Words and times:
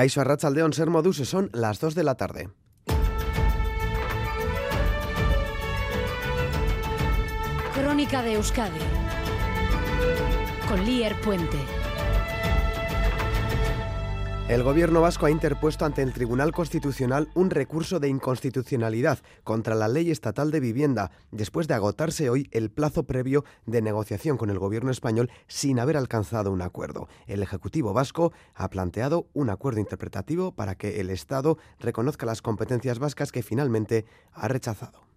Caixo 0.00 0.22
Arrachaldeón 0.22 0.72
Ser 0.72 0.88
Moduse 0.88 1.26
son 1.26 1.50
las 1.52 1.78
2 1.78 1.94
de 1.94 2.04
la 2.04 2.14
tarde. 2.14 2.48
Crónica 7.74 8.22
de 8.22 8.32
Euskadi 8.32 8.80
con 10.66 10.82
Lier 10.86 11.14
Puente. 11.20 11.58
El 14.50 14.64
gobierno 14.64 15.00
vasco 15.00 15.26
ha 15.26 15.30
interpuesto 15.30 15.84
ante 15.84 16.02
el 16.02 16.12
Tribunal 16.12 16.50
Constitucional 16.50 17.28
un 17.36 17.50
recurso 17.50 18.00
de 18.00 18.08
inconstitucionalidad 18.08 19.20
contra 19.44 19.76
la 19.76 19.86
ley 19.86 20.10
estatal 20.10 20.50
de 20.50 20.58
vivienda, 20.58 21.12
después 21.30 21.68
de 21.68 21.74
agotarse 21.74 22.30
hoy 22.30 22.48
el 22.50 22.68
plazo 22.68 23.04
previo 23.04 23.44
de 23.66 23.80
negociación 23.80 24.36
con 24.36 24.50
el 24.50 24.58
gobierno 24.58 24.90
español 24.90 25.30
sin 25.46 25.78
haber 25.78 25.96
alcanzado 25.96 26.50
un 26.50 26.62
acuerdo. 26.62 27.06
El 27.28 27.44
Ejecutivo 27.44 27.92
vasco 27.92 28.32
ha 28.56 28.68
planteado 28.70 29.28
un 29.34 29.50
acuerdo 29.50 29.78
interpretativo 29.78 30.50
para 30.50 30.74
que 30.74 31.00
el 31.00 31.10
Estado 31.10 31.56
reconozca 31.78 32.26
las 32.26 32.42
competencias 32.42 32.98
vascas 32.98 33.30
que 33.30 33.44
finalmente 33.44 34.04
ha 34.32 34.48
rechazado. 34.48 35.09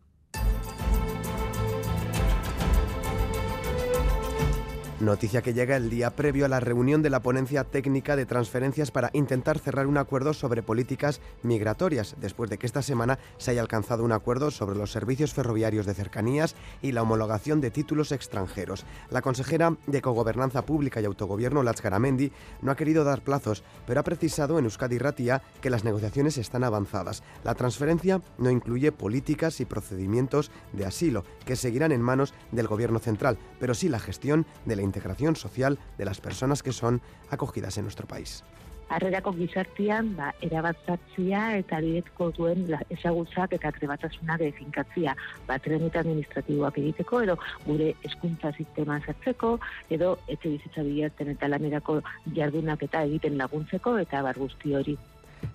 Noticia 5.04 5.42
que 5.42 5.54
llega 5.54 5.76
el 5.76 5.90
día 5.90 6.12
previo 6.12 6.46
a 6.46 6.48
la 6.48 6.62
reunión 6.62 7.02
de 7.02 7.10
la 7.10 7.20
ponencia 7.20 7.66
técnica 7.66 8.16
de 8.16 8.26
transferencias 8.26 8.90
para 8.90 9.10
intentar 9.12 9.60
cerrar 9.60 9.86
un 9.86 9.98
acuerdo 9.98 10.34
sobre 10.34 10.64
políticas 10.64 11.20
migratorias, 11.42 12.16
después 12.22 12.50
de 12.50 12.58
que 12.58 12.66
esta 12.66 12.82
semana 12.82 13.20
se 13.38 13.52
haya 13.52 13.60
alcanzado 13.60 14.06
un 14.06 14.14
acuerdo 14.14 14.50
sobre 14.50 14.78
los 14.78 14.94
servicios 14.94 15.34
ferroviarios 15.34 15.86
de 15.86 15.94
cercanías 15.94 16.56
y 16.82 16.94
la 16.94 17.02
homologación 17.02 17.60
de 17.60 17.70
títulos 17.70 18.14
extranjeros. 18.14 18.86
La 19.10 19.22
consejera 19.22 19.76
de 19.88 20.02
Cogobernanza 20.02 20.66
Pública 20.66 21.02
y 21.02 21.06
Autogobierno, 21.06 21.64
Lats 21.64 21.82
Garamendi, 21.82 22.32
no 22.62 22.72
ha 22.72 22.78
querido 22.78 23.04
dar 23.04 23.24
plazos, 23.24 23.66
pero 23.86 24.00
ha 24.00 24.04
precisado 24.04 24.58
en 24.58 24.64
Euskadi 24.64 25.00
Ratia 25.00 25.42
que 25.60 25.70
las 25.70 25.84
negociaciones 25.84 26.38
están 26.38 26.64
avanzadas. 26.64 27.24
La 27.44 27.56
transferencia 27.56 28.22
no 28.38 28.50
incluye 28.50 28.94
políticas 28.94 29.60
y 29.60 29.66
procedimientos 29.66 30.50
de 30.72 30.86
asilo, 30.86 31.26
que 31.46 31.58
seguirán 31.58 31.92
en 31.92 32.02
manos 32.02 32.34
del 32.54 32.68
Gobierno 32.70 33.00
central, 33.00 33.38
pero 33.60 33.74
sí 33.74 33.90
la 33.90 34.00
gestión 34.00 34.46
de 34.64 34.78
la 34.78 34.93
integración 34.94 35.36
social 35.36 35.80
de 35.98 36.06
las 36.06 36.22
personas 36.22 36.62
que 36.62 36.72
son 36.72 37.02
acogidas 37.32 37.78
en 37.78 37.86
nuestro 37.86 38.08
país. 38.08 38.44
Arrerako 38.90 39.34
gizartian, 39.34 40.12
ba, 40.16 40.28
erabatzatzia 40.46 41.58
eta 41.58 41.80
diretko 41.82 42.28
duen 42.38 42.68
ezagutzak 42.94 43.56
eta 43.58 43.72
trebatasunak 43.74 44.44
finkatzia, 44.60 45.16
ba, 45.48 45.58
trenita 45.58 46.04
administratiboak 46.04 46.78
egiteko, 46.84 47.24
edo 47.26 47.38
gure 47.66 47.94
eskuntza 48.06 48.52
sistema 48.54 49.00
sartzeko, 49.02 49.56
edo 49.90 50.14
etxe 50.28 50.52
bizitza 50.58 50.86
bilatzen 50.86 51.34
eta 51.34 51.50
lanerako 51.50 52.02
jardunak 52.38 52.86
eta 52.86 53.02
egiten 53.10 53.40
laguntzeko, 53.42 53.98
eta 54.06 54.22
bar 54.22 54.38
guzti 54.38 54.76
hori. 54.78 54.98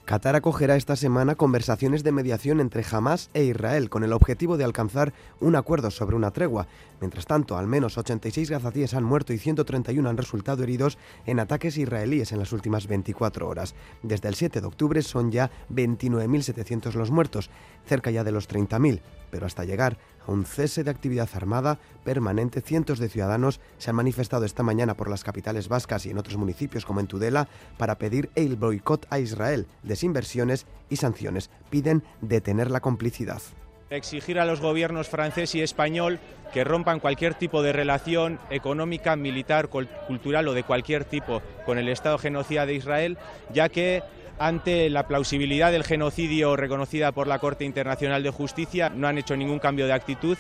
Qatar 0.09 0.37
acogerá 0.37 0.75
esta 0.77 0.97
semana 0.97 1.35
conversaciones 1.35 2.03
de 2.03 2.13
mediación 2.13 2.61
entre 2.61 2.83
Hamas 2.91 3.29
e 3.35 3.45
Israel 3.45 3.91
con 3.91 4.05
el 4.05 4.15
objetivo 4.15 4.57
de 4.57 4.65
alcanzar 4.65 5.13
un 5.39 5.55
acuerdo 5.55 5.91
sobre 5.91 6.17
una 6.17 6.31
tregua. 6.31 6.67
Mientras 6.99 7.27
tanto, 7.27 7.59
al 7.59 7.67
menos 7.67 7.99
86 7.99 8.49
gazatíes 8.49 8.95
han 8.95 9.05
muerto 9.05 9.35
y 9.35 9.39
131 9.39 10.09
han 10.09 10.17
resultado 10.17 10.63
heridos 10.63 10.97
en 11.27 11.41
ataques 11.41 11.77
israelíes 11.77 12.33
en 12.33 12.39
las 12.39 12.55
últimas 12.55 12.87
24 12.87 13.47
horas. 13.47 13.75
Desde 14.03 14.29
el 14.29 14.35
7 14.35 14.63
de 14.63 14.67
octubre 14.67 15.03
son 15.03 15.31
ya 15.31 15.51
29.700 15.71 16.95
los 16.95 17.11
muertos, 17.11 17.51
cerca 17.85 18.11
ya 18.11 18.25
de 18.25 18.33
los 18.33 18.49
30.000, 18.49 19.03
pero 19.31 19.45
hasta 19.45 19.67
llegar 19.67 19.99
un 20.29 20.45
cese 20.45 20.85
de 20.85 20.91
actividad 20.91 21.29
armada 21.35 21.79
permanente. 22.05 22.61
Cientos 22.61 22.99
de 22.99 23.09
ciudadanos 23.09 23.61
se 23.79 23.91
han 23.91 23.97
manifestado 23.97 24.45
esta 24.45 24.63
mañana 24.63 24.95
por 24.95 25.09
las 25.09 25.25
capitales 25.25 25.69
vascas 25.69 26.07
y 26.07 26.11
en 26.11 26.19
otros 26.19 26.37
municipios 26.37 26.85
como 26.85 27.01
en 27.01 27.07
Tudela 27.07 27.49
para 27.77 27.99
pedir 27.99 28.31
el 28.35 28.57
boicot 28.57 29.07
a 29.11 29.19
Israel, 29.19 29.67
desinversiones 29.99 30.67
y 30.89 30.97
sanciones. 30.97 31.51
Piden 31.71 32.05
detener 32.21 32.71
la 32.71 32.81
complicidad 32.81 33.43
exigir 33.91 34.39
a 34.39 34.45
los 34.45 34.61
gobiernos 34.61 35.09
francés 35.09 35.55
y 35.55 35.63
español 35.63 36.19
que 36.53 36.63
rompan 36.63 37.01
cualquier 37.01 37.33
tipo 37.33 37.63
de 37.63 37.73
relación 37.73 38.39
económica, 38.51 39.17
militar, 39.17 39.71
cultural 39.71 40.47
o 40.47 40.53
de 40.53 40.63
cualquier 40.63 41.07
tipo 41.07 41.41
con 41.65 41.79
el 41.79 41.89
Estado 41.89 42.19
genocida 42.19 42.67
de 42.67 42.75
Israel, 42.75 43.17
ya 43.51 43.71
que 43.71 44.03
ante 44.39 44.91
la 44.91 45.09
plausibilidad 45.09 45.73
del 45.73 45.85
genocidio 45.85 46.55
reconocida 46.55 47.13
por 47.13 47.29
la 47.29 47.39
Corte 47.39 47.65
Internacional 47.65 48.23
de 48.23 48.29
Justicia, 48.29 48.91
no 48.91 49.09
han 49.09 49.17
hecho 49.17 49.39
ningún 49.39 49.59
cambio 49.59 49.87
de 49.87 49.95
actitud. 49.95 50.37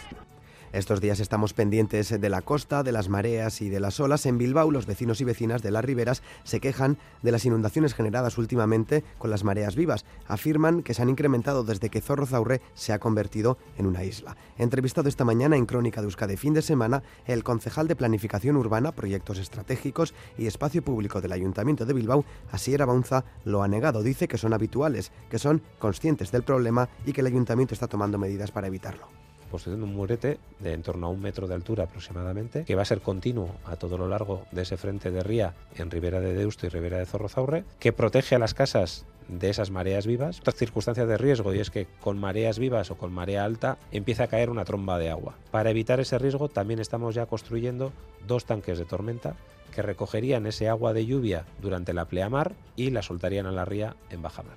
Estos 0.78 1.00
días 1.00 1.18
estamos 1.18 1.54
pendientes 1.54 2.20
de 2.20 2.28
la 2.28 2.40
costa, 2.40 2.84
de 2.84 2.92
las 2.92 3.08
mareas 3.08 3.62
y 3.62 3.68
de 3.68 3.80
las 3.80 3.98
olas. 3.98 4.26
En 4.26 4.38
Bilbao, 4.38 4.70
los 4.70 4.86
vecinos 4.86 5.20
y 5.20 5.24
vecinas 5.24 5.60
de 5.60 5.72
las 5.72 5.84
riberas 5.84 6.22
se 6.44 6.60
quejan 6.60 6.98
de 7.20 7.32
las 7.32 7.44
inundaciones 7.44 7.94
generadas 7.94 8.38
últimamente 8.38 9.02
con 9.18 9.28
las 9.28 9.42
mareas 9.42 9.74
vivas. 9.74 10.04
Afirman 10.28 10.84
que 10.84 10.94
se 10.94 11.02
han 11.02 11.08
incrementado 11.08 11.64
desde 11.64 11.90
que 11.90 12.00
Zorro 12.00 12.26
Zaurre 12.26 12.60
se 12.74 12.92
ha 12.92 13.00
convertido 13.00 13.58
en 13.76 13.86
una 13.86 14.04
isla. 14.04 14.36
Entrevistado 14.56 15.08
esta 15.08 15.24
mañana 15.24 15.56
en 15.56 15.66
Crónica 15.66 16.00
de 16.00 16.04
Euskadi 16.04 16.36
fin 16.36 16.54
de 16.54 16.62
semana, 16.62 17.02
el 17.26 17.42
concejal 17.42 17.88
de 17.88 17.96
Planificación 17.96 18.56
Urbana, 18.56 18.92
Proyectos 18.92 19.38
Estratégicos 19.38 20.14
y 20.38 20.46
Espacio 20.46 20.84
Público 20.84 21.20
del 21.20 21.32
Ayuntamiento 21.32 21.86
de 21.86 21.94
Bilbao, 21.94 22.24
Asier 22.52 22.86
Baunza, 22.86 23.24
lo 23.44 23.64
ha 23.64 23.68
negado. 23.68 24.04
Dice 24.04 24.28
que 24.28 24.38
son 24.38 24.52
habituales, 24.52 25.10
que 25.28 25.40
son 25.40 25.60
conscientes 25.80 26.30
del 26.30 26.44
problema 26.44 26.88
y 27.04 27.12
que 27.12 27.22
el 27.22 27.26
Ayuntamiento 27.26 27.74
está 27.74 27.88
tomando 27.88 28.16
medidas 28.16 28.52
para 28.52 28.68
evitarlo 28.68 29.08
construyendo 29.48 29.86
un 29.86 29.94
murete 29.94 30.38
de 30.58 30.72
en 30.72 30.82
torno 30.82 31.06
a 31.06 31.10
un 31.10 31.20
metro 31.20 31.46
de 31.46 31.54
altura 31.54 31.84
aproximadamente, 31.84 32.64
que 32.64 32.74
va 32.74 32.82
a 32.82 32.86
ser 32.86 33.00
continuo 33.00 33.54
a 33.64 33.76
todo 33.76 33.98
lo 33.98 34.08
largo 34.08 34.46
de 34.52 34.62
ese 34.62 34.76
frente 34.76 35.10
de 35.10 35.22
ría 35.22 35.54
en 35.76 35.90
Ribera 35.90 36.20
de 36.20 36.34
Deusto 36.34 36.66
y 36.66 36.68
Ribera 36.68 36.98
de 36.98 37.06
Zorrozaurre, 37.06 37.64
que 37.78 37.92
protege 37.92 38.34
a 38.34 38.38
las 38.38 38.54
casas 38.54 39.04
de 39.28 39.50
esas 39.50 39.70
mareas 39.70 40.06
vivas. 40.06 40.40
Otra 40.40 40.52
circunstancia 40.52 41.06
de 41.06 41.18
riesgo 41.18 41.54
y 41.54 41.60
es 41.60 41.70
que 41.70 41.86
con 42.00 42.18
mareas 42.18 42.58
vivas 42.58 42.90
o 42.90 42.96
con 42.96 43.12
marea 43.12 43.44
alta 43.44 43.78
empieza 43.92 44.24
a 44.24 44.28
caer 44.28 44.50
una 44.50 44.64
tromba 44.64 44.98
de 44.98 45.10
agua. 45.10 45.34
Para 45.50 45.70
evitar 45.70 46.00
ese 46.00 46.18
riesgo 46.18 46.48
también 46.48 46.80
estamos 46.80 47.14
ya 47.14 47.26
construyendo 47.26 47.92
dos 48.26 48.44
tanques 48.46 48.78
de 48.78 48.84
tormenta 48.84 49.36
que 49.74 49.82
recogerían 49.82 50.46
ese 50.46 50.68
agua 50.68 50.92
de 50.92 51.06
lluvia 51.06 51.44
durante 51.60 51.92
la 51.92 52.06
pleamar 52.06 52.54
y 52.74 52.90
la 52.90 53.02
soltarían 53.02 53.46
a 53.46 53.52
la 53.52 53.64
ría 53.64 53.96
en 54.10 54.22
bajamar. 54.22 54.56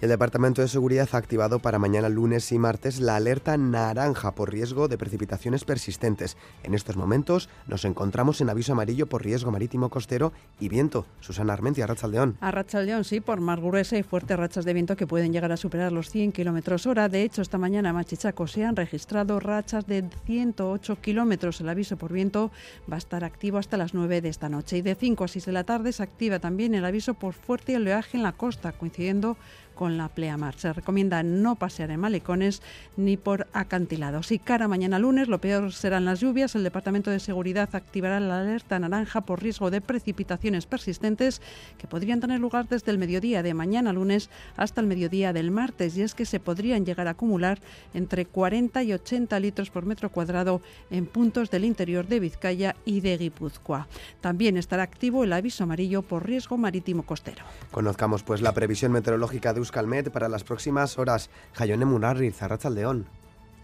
El 0.00 0.08
Departamento 0.08 0.62
de 0.62 0.68
Seguridad 0.68 1.10
ha 1.12 1.18
activado 1.18 1.58
para 1.58 1.78
mañana 1.78 2.08
lunes 2.08 2.52
y 2.52 2.58
martes 2.58 3.00
la 3.00 3.16
alerta 3.16 3.58
naranja 3.58 4.34
por 4.34 4.50
riesgo 4.50 4.88
de 4.88 4.96
precipitaciones 4.96 5.64
persistentes. 5.64 6.38
En 6.62 6.72
estos 6.72 6.96
momentos 6.96 7.50
nos 7.66 7.84
encontramos 7.84 8.40
en 8.40 8.48
aviso 8.48 8.72
amarillo 8.72 9.06
por 9.06 9.22
riesgo 9.22 9.50
marítimo 9.50 9.90
costero 9.90 10.32
y 10.58 10.70
viento. 10.70 11.04
Susana 11.20 11.52
Armentia, 11.52 11.84
Arrachaldeón. 11.84 12.38
Arrachaldeón, 12.40 13.04
sí, 13.04 13.20
por 13.20 13.42
mar 13.42 13.60
gruesa 13.60 13.98
y 13.98 14.02
fuertes 14.02 14.38
rachas 14.38 14.64
de 14.64 14.72
viento 14.72 14.96
que 14.96 15.06
pueden 15.06 15.34
llegar 15.34 15.52
a 15.52 15.58
superar 15.58 15.92
los 15.92 16.08
100 16.08 16.32
kilómetros 16.32 16.86
hora. 16.86 17.10
De 17.10 17.22
hecho, 17.22 17.42
esta 17.42 17.58
mañana 17.58 17.90
en 17.90 17.96
Machichaco 17.96 18.46
se 18.46 18.64
han 18.64 18.76
registrado 18.76 19.38
rachas 19.38 19.86
de 19.86 20.08
108 20.24 20.96
kilómetros. 21.02 21.60
El 21.60 21.68
aviso 21.68 21.98
por 21.98 22.10
viento 22.10 22.50
va 22.90 22.94
a 22.94 22.98
estar 22.98 23.22
activo 23.22 23.58
hasta 23.58 23.76
las 23.76 23.92
9 23.92 24.22
de 24.22 24.30
esta 24.30 24.48
noche. 24.48 24.78
Y 24.78 24.82
de 24.82 24.94
5 24.94 25.24
a 25.24 25.28
6 25.28 25.44
de 25.44 25.52
la 25.52 25.64
tarde 25.64 25.92
se 25.92 26.02
activa 26.02 26.38
también 26.38 26.74
el 26.74 26.86
aviso 26.86 27.12
por 27.12 27.34
fuerte 27.34 27.76
oleaje 27.76 28.16
en 28.16 28.22
la 28.22 28.32
costa, 28.32 28.72
coincidiendo 28.72 29.36
con 29.80 29.96
la 29.96 30.10
pleamar. 30.10 30.56
Se 30.58 30.74
recomienda 30.74 31.22
no 31.22 31.54
pasear 31.54 31.90
en 31.90 32.00
malecones 32.00 32.60
ni 32.98 33.16
por 33.16 33.46
acantilados. 33.54 34.30
Y 34.30 34.38
cara 34.38 34.68
mañana 34.68 34.98
lunes, 34.98 35.26
lo 35.28 35.40
peor 35.40 35.72
serán 35.72 36.04
las 36.04 36.20
lluvias. 36.20 36.54
El 36.54 36.64
Departamento 36.64 37.10
de 37.10 37.18
Seguridad 37.18 37.70
activará 37.72 38.20
la 38.20 38.40
alerta 38.40 38.78
naranja 38.78 39.22
por 39.22 39.42
riesgo 39.42 39.70
de 39.70 39.80
precipitaciones 39.80 40.66
persistentes 40.66 41.40
que 41.78 41.86
podrían 41.86 42.20
tener 42.20 42.40
lugar 42.40 42.68
desde 42.68 42.90
el 42.90 42.98
mediodía 42.98 43.42
de 43.42 43.54
mañana 43.54 43.94
lunes 43.94 44.28
hasta 44.58 44.82
el 44.82 44.86
mediodía 44.86 45.32
del 45.32 45.50
martes. 45.50 45.96
Y 45.96 46.02
es 46.02 46.14
que 46.14 46.26
se 46.26 46.40
podrían 46.40 46.84
llegar 46.84 47.08
a 47.08 47.12
acumular 47.12 47.58
entre 47.94 48.26
40 48.26 48.82
y 48.82 48.92
80 48.92 49.40
litros 49.40 49.70
por 49.70 49.86
metro 49.86 50.10
cuadrado 50.10 50.60
en 50.90 51.06
puntos 51.06 51.50
del 51.50 51.64
interior 51.64 52.06
de 52.06 52.20
Vizcaya 52.20 52.76
y 52.84 53.00
de 53.00 53.16
Guipúzcoa. 53.16 53.88
También 54.20 54.58
estará 54.58 54.82
activo 54.82 55.24
el 55.24 55.32
aviso 55.32 55.64
amarillo 55.64 56.02
por 56.02 56.26
riesgo 56.26 56.58
marítimo 56.58 57.04
costero. 57.04 57.44
Conozcamos 57.70 58.22
pues 58.22 58.42
la 58.42 58.52
previsión 58.52 58.92
meteorológica 58.92 59.54
de 59.54 59.69
Calmet 59.70 60.10
para 60.10 60.28
las 60.28 60.44
próximas 60.44 60.98
horas. 60.98 61.30
Jayone 61.54 61.84
Munarri, 61.84 62.30
León. 62.70 63.19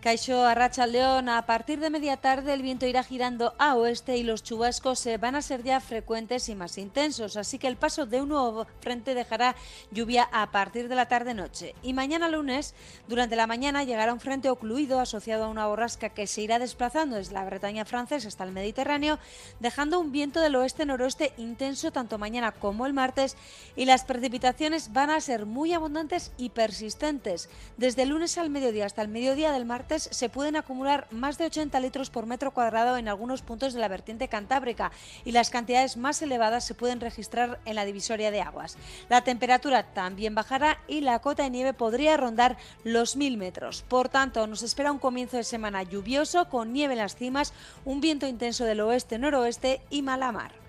Caixo 0.07 0.47
León, 0.87 1.29
a 1.29 1.47
partir 1.47 1.81
de 1.81 1.91
media 1.91 2.17
tarde 2.17 2.53
el 2.53 2.63
viento 2.63 2.87
irá 2.87 3.03
girando 3.03 3.55
a 3.59 3.75
oeste 3.75 4.17
y 4.17 4.23
los 4.23 4.45
chubascos 4.45 5.01
se 5.01 5.19
van 5.19 5.35
a 5.35 5.43
ser 5.43 5.65
ya 5.65 5.81
frecuentes 5.81 6.49
y 6.49 6.55
más 6.55 6.79
intensos, 6.79 7.37
así 7.37 7.59
que 7.59 7.67
el 7.67 7.77
paso 7.77 8.07
de 8.07 8.23
un 8.23 8.29
nuevo 8.29 8.69
frente 8.79 9.17
dejará 9.17 9.57
lluvia 9.91 10.29
a 10.31 10.53
partir 10.53 10.89
de 10.89 10.95
la 10.95 11.09
tarde-noche. 11.09 11.75
Y 11.83 11.93
mañana 11.93 12.29
lunes, 12.29 12.77
durante 13.09 13.35
la 13.35 13.49
mañana, 13.49 13.83
llegará 13.83 14.13
un 14.13 14.21
frente 14.21 14.49
ocluido 14.49 15.01
asociado 15.01 15.47
a 15.47 15.49
una 15.49 15.67
borrasca 15.67 16.11
que 16.11 16.29
se 16.29 16.43
irá 16.43 16.61
desplazando 16.61 17.17
desde 17.17 17.35
la 17.35 17.45
Bretaña 17.45 17.85
francesa 17.85 18.29
hasta 18.29 18.45
el 18.45 18.53
Mediterráneo, 18.53 19.19
dejando 19.59 19.99
un 19.99 20.13
viento 20.13 20.39
del 20.39 20.55
oeste-noroeste 20.55 21.33
intenso 21.37 21.91
tanto 21.91 22.17
mañana 22.17 22.53
como 22.53 22.87
el 22.87 22.93
martes 22.93 23.37
y 23.75 23.87
las 23.87 24.05
precipitaciones 24.05 24.93
van 24.93 25.11
a 25.11 25.21
ser 25.21 25.47
muy 25.47 25.73
abundantes 25.73 26.31
y 26.39 26.51
persistentes. 26.51 27.49
Desde 27.77 28.03
el 28.03 28.11
lunes 28.11 28.39
al 28.39 28.51
mediodía 28.51 28.87
hasta 28.87 29.03
el 29.03 29.09
mediodía 29.09 29.51
del 29.51 29.65
martes 29.65 29.96
se 30.03 30.29
pueden 30.29 30.57
acumular 30.57 31.07
más 31.11 31.39
de 31.39 31.47
80 31.47 31.79
litros 31.81 32.11
por 32.11 32.27
metro 32.27 32.53
cuadrado 32.53 32.97
en 32.97 33.09
algunos 33.09 33.43
puntos 33.43 33.75
de 33.75 33.81
la 33.81 33.89
vertiente 33.89 34.29
cantábrica 34.29 34.93
y 35.25 35.33
las 35.33 35.51
cantidades 35.51 35.97
más 35.97 36.21
elevadas 36.23 36.65
se 36.65 36.75
pueden 36.75 37.01
registrar 37.01 37.59
en 37.65 37.75
la 37.75 37.85
divisoria 37.85 38.31
de 38.31 38.41
aguas. 38.41 38.77
La 39.09 39.23
temperatura 39.23 39.85
también 39.95 40.35
bajará 40.35 40.79
y 40.89 41.01
la 41.01 41.19
cota 41.21 41.45
de 41.45 41.51
nieve 41.51 41.73
podría 41.75 42.17
rondar 42.17 42.57
los 42.85 43.17
1000 43.17 43.37
metros. 43.37 43.85
Por 43.89 44.09
tanto, 44.09 44.47
nos 44.47 44.63
espera 44.63 44.93
un 44.93 44.99
comienzo 44.99 45.37
de 45.37 45.45
semana 45.45 45.83
lluvioso 45.83 46.49
con 46.49 46.73
nieve 46.73 46.95
en 46.95 46.99
las 46.99 47.17
cimas, 47.17 47.53
un 47.85 48.01
viento 48.01 48.27
intenso 48.27 48.65
del 48.65 48.81
oeste-noroeste 48.81 49.81
y 49.91 50.03
mala 50.03 50.33
mar. 50.33 50.66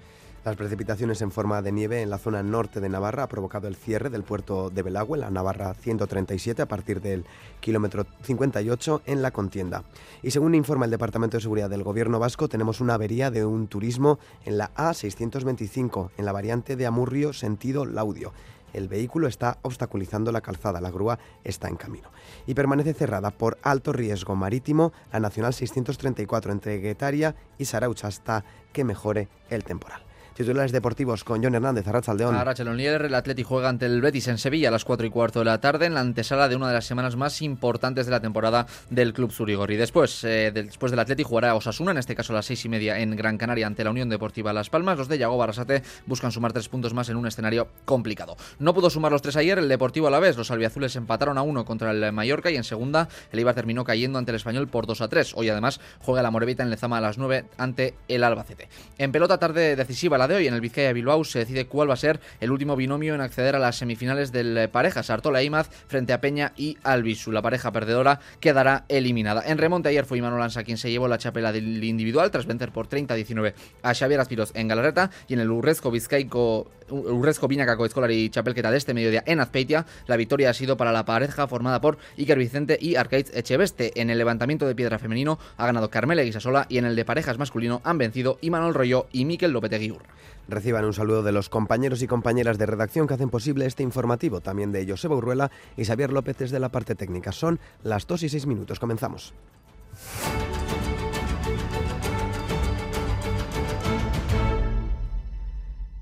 Las 0.48 0.56
precipitaciones 0.56 1.22
en 1.22 1.30
forma 1.30 1.62
de 1.62 1.74
nieve 1.74 2.02
en 2.02 2.10
la 2.10 2.18
zona 2.18 2.42
norte 2.42 2.80
de 2.80 2.88
Navarra 2.88 3.24
ha 3.24 3.28
provocado 3.28 3.68
el 3.68 3.76
cierre 3.76 4.10
del 4.10 4.24
puerto 4.24 4.70
de 4.70 4.82
Belagüe, 4.82 5.18
la 5.18 5.30
Navarra 5.30 5.74
137, 5.74 6.62
a 6.62 6.70
partir 6.70 7.02
del 7.02 7.26
kilómetro 7.60 8.06
58 8.22 9.02
en 9.08 9.22
la 9.22 9.32
contienda. 9.32 9.84
Y 10.24 10.32
según 10.32 10.56
informa 10.56 10.86
el 10.86 10.92
Departamento 10.92 11.36
de 11.36 11.42
Seguridad 11.42 11.70
del 11.70 11.84
Gobierno 11.84 12.18
Vasco, 12.18 12.48
tenemos 12.48 12.80
una 12.80 12.94
avería 12.94 13.30
de 13.30 13.44
un 13.44 13.68
turismo 13.68 14.20
en 14.46 14.58
la 14.58 14.74
A625, 14.76 16.12
en 16.16 16.24
la 16.24 16.32
variante 16.32 16.78
de 16.78 16.86
Amurrio 16.86 17.34
sentido 17.34 17.86
Laudio. 17.86 18.32
El 18.72 18.88
vehículo 18.88 19.28
está 19.28 19.58
obstaculizando 19.64 20.32
la 20.32 20.40
calzada, 20.40 20.80
la 20.80 20.92
grúa 20.92 21.20
está 21.44 21.68
en 21.68 21.76
camino. 21.76 22.10
Y 22.46 22.54
permanece 22.54 22.94
cerrada 22.94 23.32
por 23.32 23.58
alto 23.64 23.92
riesgo 23.92 24.38
marítimo 24.38 24.94
la 25.12 25.20
Nacional 25.20 25.54
634 25.54 26.54
entre 26.54 26.78
Guetaria 26.78 27.36
y 27.58 27.66
Saraucha 27.66 28.08
hasta 28.08 28.46
que 28.72 28.86
mejore 28.86 29.28
el 29.50 29.66
temporal. 29.66 30.08
Titulares 30.38 30.72
deportivos 30.72 31.24
con 31.24 31.44
John 31.44 31.56
Hernández, 31.56 31.88
Arrachaldeón. 31.88 32.36
Arrachaldeón 32.36 32.78
líder, 32.78 33.02
el 33.06 33.16
Atleti 33.16 33.42
juega 33.42 33.70
ante 33.70 33.88
el 33.88 34.02
Betis 34.02 34.28
en 34.28 34.38
Sevilla 34.38 34.68
a 34.68 34.72
las 34.72 34.86
4 34.86 35.08
y 35.08 35.10
cuarto 35.10 35.40
de 35.40 35.46
la 35.46 35.60
tarde 35.60 35.88
en 35.88 35.96
la 35.96 36.02
antesala 36.02 36.48
de 36.48 36.56
una 36.56 36.68
de 36.68 36.76
las 36.76 36.86
semanas 36.86 37.16
más 37.16 37.42
importantes 37.42 38.06
de 38.06 38.12
la 38.12 38.20
temporada 38.20 38.68
del 38.92 39.14
club 39.14 39.32
Surigorri. 39.32 39.78
Después, 39.78 40.24
eh, 40.26 40.52
después 40.54 40.92
del 40.92 41.00
Atleti 41.00 41.24
jugará 41.24 41.56
Osasuna, 41.56 41.90
en 41.90 41.98
este 41.98 42.16
caso 42.16 42.34
a 42.34 42.36
las 42.36 42.46
6 42.46 42.66
y 42.66 42.70
media 42.70 43.00
en 43.00 43.16
Gran 43.16 43.40
Canaria 43.40 43.66
ante 43.66 43.84
la 43.84 43.90
Unión 43.90 44.10
Deportiva 44.10 44.54
Las 44.54 44.70
Palmas. 44.70 45.00
Los 45.00 45.08
de 45.08 45.18
Yago 45.18 45.38
Barrasate 45.38 45.82
buscan 46.06 46.32
sumar 46.32 46.54
tres 46.54 46.70
puntos 46.70 46.94
más 46.94 47.10
en 47.10 47.16
un 47.16 47.26
escenario 47.26 47.70
complicado. 47.86 48.38
No 48.60 48.76
pudo 48.76 48.92
sumar 48.92 49.12
los 49.12 49.24
tres 49.24 49.38
ayer 49.38 49.58
el 49.58 49.68
Deportivo 49.68 50.06
a 50.06 50.12
la 50.12 50.20
vez. 50.20 50.38
Los 50.38 50.52
albiazules 50.52 50.96
empataron 50.98 51.40
a 51.40 51.42
uno 51.42 51.66
contra 51.66 51.90
el 51.90 52.14
Mallorca 52.14 52.52
y 52.52 52.58
en 52.58 52.64
segunda 52.64 53.10
el 53.32 53.40
Ibar 53.40 53.56
terminó 53.56 53.84
cayendo 53.84 54.20
ante 54.20 54.30
el 54.34 54.36
Español 54.36 54.68
por 54.68 54.86
2 54.86 55.02
a 55.02 55.08
3. 55.08 55.34
Hoy 55.36 55.50
además 55.50 55.80
juega 55.98 56.22
la 56.22 56.30
Morevita 56.30 56.62
en 56.62 56.70
Lezama 56.70 57.00
a 57.00 57.02
las 57.02 57.18
9 57.18 57.46
ante 57.58 57.96
el 58.08 58.24
Albacete. 58.24 58.70
En 59.00 59.12
pelota 59.12 59.40
tarde 59.40 59.76
decisiva 59.76 60.20
la 60.20 60.27
de 60.28 60.36
hoy 60.36 60.48
en 60.48 60.54
el 60.54 60.62
Vizcaya 60.62 60.94
Bilbao 60.94 61.24
se 61.24 61.40
decide 61.40 61.68
cuál 61.68 61.90
va 61.90 61.94
a 61.94 61.98
ser 61.98 62.20
el 62.40 62.52
último 62.52 62.76
binomio 62.76 63.16
en 63.16 63.22
acceder 63.22 63.56
a 63.56 63.60
las 63.60 63.78
semifinales 63.78 64.32
del 64.32 64.58
eh, 64.58 64.68
pareja, 64.68 65.04
Sartola 65.04 65.44
Imaz 65.44 65.70
frente 65.88 66.14
a 66.14 66.22
Peña 66.22 66.54
y 66.56 66.78
Albisu. 66.84 67.32
La 67.32 67.42
pareja 67.42 67.72
perdedora 67.72 68.20
quedará 68.40 68.86
eliminada. 68.90 69.44
En 69.46 69.58
remonte 69.58 69.90
ayer 69.90 70.06
fue 70.06 70.18
Imanol 70.18 70.40
Lanza 70.40 70.64
quien 70.64 70.78
se 70.78 70.92
llevó 70.92 71.08
la 71.08 71.18
chapela 71.18 71.52
del 71.52 71.84
individual 71.84 72.32
tras 72.32 72.46
vencer 72.46 72.72
por 72.72 72.88
30-19 72.88 73.54
a 73.84 73.94
Xavier 73.94 74.20
Aspiroz 74.20 74.52
en 74.56 74.68
Galarreta 74.68 75.12
y 75.28 75.34
en 75.34 75.40
el 75.40 75.50
Urrezco 75.50 75.92
Vizcaico 75.92 76.72
Urrezco 76.90 77.48
Vinacaco 77.48 77.86
Escolari 77.86 78.30
Chapelqueta 78.30 78.72
de 78.72 78.78
este 78.78 78.94
mediodía 78.94 79.24
en 79.26 79.40
Azpeitia. 79.40 79.86
La 80.08 80.18
victoria 80.18 80.50
ha 80.50 80.54
sido 80.54 80.78
para 80.78 80.92
la 80.92 81.06
pareja 81.06 81.48
formada 81.48 81.82
por 81.82 81.98
Iker 82.18 82.38
Vicente 82.38 82.78
y 82.80 82.96
Arcaiz 82.96 83.32
Echeveste. 83.36 84.00
En 84.00 84.10
el 84.10 84.18
levantamiento 84.18 84.68
de 84.68 84.76
piedra 84.76 85.00
femenino 85.00 85.40
ha 85.58 85.66
ganado 85.66 85.90
Carmela 85.90 86.24
Guisasola 86.24 86.66
y 86.70 86.78
en 86.78 86.86
el 86.86 86.96
de 86.96 87.06
parejas 87.06 87.38
masculino 87.38 87.82
han 87.84 87.98
vencido 87.98 88.38
Imanol 88.42 88.74
Rollo 88.74 89.08
y 89.12 89.26
Miquel 89.26 89.52
Lopetegui 89.52 89.92
Urra. 89.92 90.17
Reciban 90.48 90.86
un 90.86 90.94
saludo 90.94 91.24
de 91.24 91.32
los 91.32 91.50
compañeros 91.50 92.02
y 92.02 92.08
compañeras 92.08 92.58
de 92.58 92.66
redacción 92.66 93.08
que 93.08 93.14
hacen 93.14 93.30
posible 93.30 93.66
este 93.66 93.84
informativo, 93.84 94.42
también 94.42 94.72
de 94.72 94.88
Joseba 94.88 95.16
Urruela 95.16 95.52
y 95.76 95.86
Xavier 95.86 96.12
López 96.12 96.38
desde 96.38 96.60
la 96.60 96.70
parte 96.70 96.96
técnica. 96.96 97.32
Son 97.32 97.60
las 97.84 98.08
2 98.08 98.24
y 98.24 98.30
6 98.30 98.46
minutos. 98.46 98.80
Comenzamos. 98.80 99.34